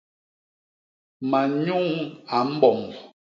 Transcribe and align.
Manyuñ 1.29 1.87
a 2.35 2.37
mbomb. 2.49 2.89